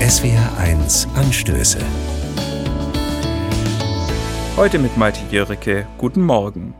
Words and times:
SWR1 0.00 1.08
Anstöße. 1.14 1.78
Heute 4.54 4.78
mit 4.78 4.98
Malte 4.98 5.20
Jericke. 5.30 5.88
Guten 5.96 6.22
Morgen. 6.22 6.74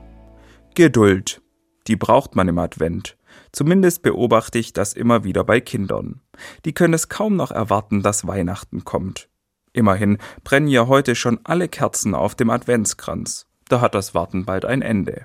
Geduld. 0.75 1.41
Die 1.87 1.97
braucht 1.97 2.37
man 2.37 2.47
im 2.47 2.59
Advent. 2.59 3.17
Zumindest 3.53 4.03
beobachte 4.03 4.59
ich 4.59 4.75
das 4.75 4.93
immer 4.93 5.25
wieder 5.25 5.45
bei 5.45 5.61
Kindern. 5.61 6.21
Die 6.67 6.75
können 6.75 6.93
es 6.93 7.09
kaum 7.09 7.37
noch 7.37 7.51
erwarten, 7.51 8.03
dass 8.03 8.27
Weihnachten 8.27 8.85
kommt. 8.85 9.31
Immerhin 9.73 10.19
brennen 10.45 10.69
ja 10.69 10.87
heute 10.87 11.15
schon 11.15 11.41
alle 11.43 11.69
Kerzen 11.69 12.15
auf 12.15 12.35
dem 12.35 12.51
Adventskranz. 12.51 13.47
Da 13.71 13.81
hat 13.81 13.95
das 13.95 14.15
Warten 14.15 14.45
bald 14.45 14.67
ein 14.67 14.83
Ende. 14.83 15.25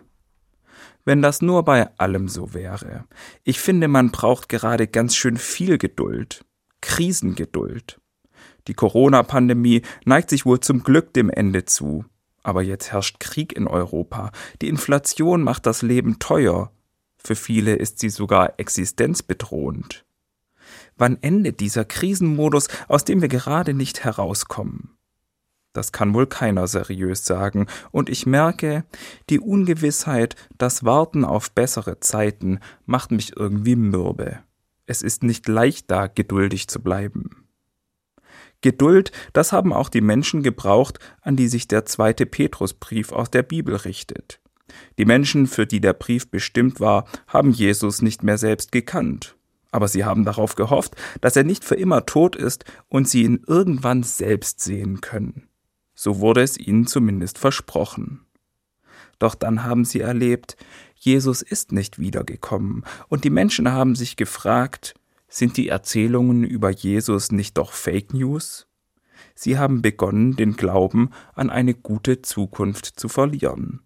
Wenn 1.04 1.22
das 1.22 1.42
nur 1.42 1.66
bei 1.66 1.90
allem 1.98 2.30
so 2.30 2.54
wäre. 2.54 3.04
Ich 3.44 3.60
finde, 3.60 3.90
man 3.90 4.12
braucht 4.12 4.48
gerade 4.48 4.88
ganz 4.88 5.14
schön 5.14 5.36
viel 5.36 5.78
Geduld. 5.78 6.46
Krisengeduld. 6.82 8.00
Die 8.68 8.74
Corona-Pandemie 8.74 9.82
neigt 10.06 10.30
sich 10.30 10.46
wohl 10.46 10.60
zum 10.60 10.84
Glück 10.84 11.14
dem 11.14 11.30
Ende 11.30 11.66
zu. 11.66 12.06
Aber 12.44 12.64
jetzt 12.64 12.92
herrscht 12.92 13.20
Krieg 13.20 13.54
in 13.54 13.68
Europa. 13.68 14.32
Die 14.62 14.68
Inflation 14.68 15.44
macht 15.44 15.66
das 15.66 15.82
Leben 15.82 16.20
teuer. 16.20 16.72
Für 17.18 17.36
viele 17.36 17.76
ist 17.76 18.00
sie 18.00 18.10
sogar 18.10 18.60
existenzbedrohend. 18.60 20.06
Wann 20.98 21.18
endet 21.22 21.60
dieser 21.60 21.86
Krisenmodus, 21.86 22.68
aus 22.88 23.06
dem 23.06 23.22
wir 23.22 23.28
gerade 23.28 23.74
nicht 23.74 24.04
herauskommen? 24.04 24.98
Das 25.74 25.92
kann 25.92 26.14
wohl 26.14 26.28
keiner 26.28 26.68
seriös 26.68 27.26
sagen, 27.26 27.68
und 27.92 28.10
ich 28.10 28.26
merke, 28.26 28.84
die 29.30 29.40
Ungewissheit, 29.40 30.36
das 30.58 30.84
Warten 30.84 31.24
auf 31.24 31.52
bessere 31.52 32.00
Zeiten 32.02 32.60
macht 32.86 33.12
mich 33.12 33.38
irgendwie 33.38 33.78
mürbe. 33.78 34.40
Es 34.86 35.02
ist 35.02 35.24
nicht 35.24 35.48
leicht 35.48 35.90
da, 35.90 36.08
geduldig 36.08 36.68
zu 36.68 36.82
bleiben. 36.82 37.48
Geduld, 38.62 39.12
das 39.34 39.52
haben 39.52 39.74
auch 39.74 39.90
die 39.90 40.02
Menschen 40.02 40.44
gebraucht, 40.44 41.00
an 41.22 41.36
die 41.36 41.48
sich 41.48 41.68
der 41.68 41.86
zweite 41.86 42.26
Petrusbrief 42.26 43.12
aus 43.12 43.32
der 43.32 43.44
Bibel 43.44 43.76
richtet. 43.76 44.40
Die 44.98 45.06
Menschen, 45.06 45.48
für 45.48 45.66
die 45.66 45.82
der 45.82 45.94
Brief 45.94 46.30
bestimmt 46.30 46.80
war, 46.80 47.06
haben 47.28 47.52
Jesus 47.52 48.02
nicht 48.02 48.24
mehr 48.24 48.38
selbst 48.38 48.72
gekannt. 48.72 49.36
Aber 49.72 49.88
sie 49.88 50.06
haben 50.06 50.26
darauf 50.26 50.56
gehofft, 50.56 50.96
dass 51.22 51.36
er 51.36 51.44
nicht 51.44 51.64
für 51.64 51.76
immer 51.76 52.06
tot 52.06 52.36
ist 52.36 52.66
und 52.88 53.08
sie 53.08 53.24
ihn 53.24 53.44
irgendwann 53.48 54.04
selbst 54.04 54.60
sehen 54.60 55.02
können. 55.02 55.48
So 55.96 56.20
wurde 56.20 56.42
es 56.42 56.58
ihnen 56.58 56.88
zumindest 56.88 57.38
versprochen. 57.38 58.26
Doch 59.18 59.36
dann 59.36 59.64
haben 59.64 59.86
sie 59.86 60.02
erlebt, 60.02 60.58
Jesus 61.04 61.42
ist 61.42 61.72
nicht 61.72 61.98
wiedergekommen, 61.98 62.86
und 63.08 63.24
die 63.24 63.32
Menschen 63.32 63.72
haben 63.72 63.96
sich 63.96 64.18
gefragt, 64.18 64.94
sind 65.28 65.58
die 65.58 65.68
Erzählungen 65.68 66.44
über 66.44 66.70
Jesus 66.70 67.32
nicht 67.32 67.58
doch 67.58 67.72
Fake 67.74 68.14
News? 68.14 68.68
Sie 69.34 69.58
haben 69.58 69.82
begonnen, 69.82 70.36
den 70.36 70.56
Glauben 70.56 71.10
an 71.34 71.50
eine 71.50 71.74
gute 71.74 72.22
Zukunft 72.22 72.86
zu 72.86 73.10
verlieren. 73.10 73.82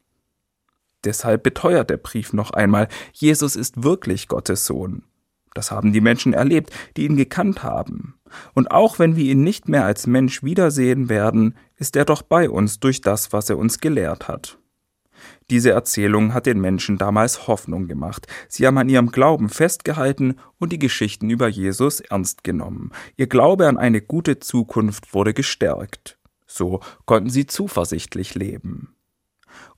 Deshalb 1.06 1.44
beteuert 1.44 1.90
der 1.90 1.98
Brief 1.98 2.34
noch 2.34 2.52
einmal, 2.52 2.90
Jesus 3.14 3.56
ist 3.56 3.82
wirklich 3.82 4.28
Gottes 4.28 4.66
Sohn. 4.66 5.04
Das 5.54 5.72
haben 5.72 5.94
die 5.94 6.02
Menschen 6.02 6.34
erlebt, 6.34 6.72
die 6.98 7.06
ihn 7.06 7.16
gekannt 7.16 7.64
haben. 7.64 8.20
Und 8.54 8.72
auch 8.72 9.00
wenn 9.00 9.16
wir 9.16 9.24
ihn 9.24 9.42
nicht 9.42 9.70
mehr 9.70 9.86
als 9.86 10.06
Mensch 10.06 10.44
wiedersehen 10.44 11.08
werden, 11.08 11.56
ist 11.78 11.96
er 11.96 12.04
doch 12.04 12.24
bei 12.24 12.50
uns 12.50 12.82
durch 12.82 13.00
das, 13.00 13.32
was 13.32 13.50
er 13.50 13.58
uns 13.58 13.80
gelehrt 13.80 14.28
hat. 14.28 14.58
Diese 15.50 15.72
Erzählung 15.72 16.34
hat 16.34 16.46
den 16.46 16.60
Menschen 16.60 16.98
damals 16.98 17.48
Hoffnung 17.48 17.88
gemacht. 17.88 18.28
Sie 18.48 18.66
haben 18.66 18.78
an 18.78 18.90
ihrem 18.90 19.12
Glauben 19.12 19.50
festgehalten 19.50 20.36
und 20.60 20.72
die 20.72 20.80
Geschichten 20.80 21.30
über 21.30 21.48
Jesus 21.48 22.00
ernst 22.00 22.44
genommen. 22.44 22.92
Ihr 23.18 23.28
Glaube 23.28 23.68
an 23.68 23.78
eine 23.78 24.02
gute 24.02 24.40
Zukunft 24.40 25.14
wurde 25.14 25.34
gestärkt. 25.34 26.18
So 26.48 26.80
konnten 27.06 27.30
sie 27.30 27.46
zuversichtlich 27.46 28.36
leben. 28.36 28.96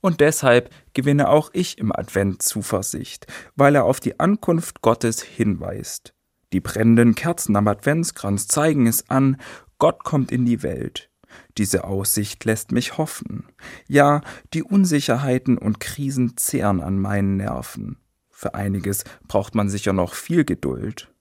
Und 0.00 0.20
deshalb 0.20 0.70
gewinne 0.94 1.28
auch 1.28 1.50
ich 1.52 1.78
im 1.78 1.92
Advent 1.92 2.42
Zuversicht, 2.42 3.26
weil 3.56 3.74
er 3.74 3.84
auf 3.84 4.00
die 4.00 4.18
Ankunft 4.20 4.82
Gottes 4.82 5.22
hinweist. 5.22 6.14
Die 6.52 6.60
brennenden 6.60 7.14
Kerzen 7.14 7.56
am 7.56 7.68
Adventskranz 7.68 8.48
zeigen 8.48 8.86
es 8.86 9.10
an, 9.10 9.36
Gott 9.78 10.02
kommt 10.02 10.32
in 10.32 10.44
die 10.44 10.62
Welt. 10.62 11.07
Diese 11.56 11.84
Aussicht 11.84 12.44
lässt 12.44 12.72
mich 12.72 12.98
hoffen. 12.98 13.46
Ja, 13.86 14.22
die 14.54 14.62
Unsicherheiten 14.62 15.58
und 15.58 15.80
Krisen 15.80 16.36
zehren 16.36 16.80
an 16.80 16.98
meinen 16.98 17.36
Nerven. 17.36 17.98
Für 18.30 18.54
einiges 18.54 19.04
braucht 19.26 19.54
man 19.54 19.68
sicher 19.68 19.92
noch 19.92 20.14
viel 20.14 20.44
Geduld. 20.44 21.12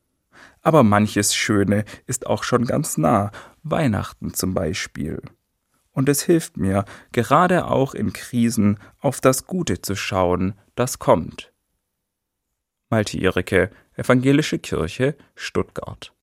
Aber 0.62 0.84
manches 0.84 1.36
Schöne 1.36 1.86
ist 2.06 2.28
auch 2.28 2.44
schon 2.44 2.66
ganz 2.66 2.98
nah, 2.98 3.32
Weihnachten 3.64 4.34
zum 4.34 4.54
Beispiel 4.54 5.22
und 5.98 6.10
es 6.10 6.22
hilft 6.22 6.58
mir, 6.58 6.86
gerade 7.12 7.66
auch 7.66 7.96
in 7.96 8.14
Krisen, 8.14 8.78
auf 9.00 9.20
das 9.20 9.48
Gute 9.48 9.82
zu 9.82 9.96
schauen, 9.96 10.54
das 10.76 11.00
kommt. 11.00 11.52
Malte 12.92 13.20
Erike, 13.20 13.72
Evangelische 13.96 14.60
Kirche, 14.60 15.16
Stuttgart 15.34 16.14